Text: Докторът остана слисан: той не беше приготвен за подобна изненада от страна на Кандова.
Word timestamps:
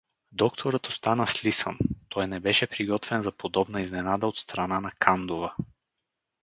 Докторът 0.31 0.87
остана 0.87 1.27
слисан: 1.27 1.77
той 2.09 2.27
не 2.27 2.39
беше 2.39 2.67
приготвен 2.67 3.21
за 3.21 3.31
подобна 3.31 3.81
изненада 3.81 4.27
от 4.27 4.37
страна 4.37 4.79
на 4.79 4.91
Кандова. 4.99 5.55